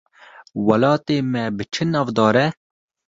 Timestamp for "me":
1.31-1.43